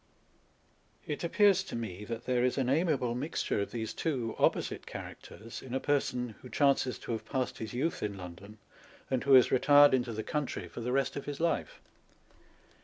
It 1.05 1.23
appears 1.23 1.61
to 1.65 1.75
me 1.75 2.05
that 2.05 2.25
there 2.25 2.43
is 2.43 2.57
an 2.57 2.69
amiable 2.69 3.13
mixture 3.13 3.61
of 3.61 3.69
these 3.69 3.93
two 3.93 4.33
opposite 4.39 4.87
characters 4.87 5.61
in 5.61 5.75
a 5.75 5.79
person 5.79 6.29
who 6.41 6.49
chances 6.49 6.97
to 6.97 7.11
have 7.11 7.23
passed 7.23 7.59
his 7.59 7.75
youth 7.75 8.01
in 8.01 8.17
London, 8.17 8.57
and 9.11 9.23
who 9.23 9.33
has 9.35 9.51
retired 9.51 9.93
into 9.93 10.11
the 10.11 10.23
country 10.23 10.67
for 10.67 10.81
the 10.81 10.91
rest 10.91 11.15
of 11.15 11.25
his 11.25 11.39
life. 11.39 11.79